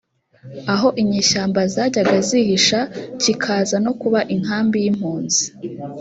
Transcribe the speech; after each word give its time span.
aho 0.73 0.87
inyeshyamba 1.01 1.61
zajyaga 1.73 2.17
zihisha 2.27 2.79
kikaza 3.21 3.75
no 3.85 3.91
kuba 4.01 4.19
inkambi 4.35 4.77
y 4.83 4.87
impunzi 4.91 5.43